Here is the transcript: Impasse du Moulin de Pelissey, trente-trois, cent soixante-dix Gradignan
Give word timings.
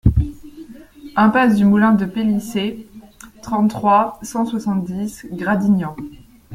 Impasse 1.15 1.53
du 1.57 1.63
Moulin 1.65 1.93
de 1.93 2.05
Pelissey, 2.07 2.87
trente-trois, 3.43 4.17
cent 4.23 4.47
soixante-dix 4.47 5.27
Gradignan 5.31 5.95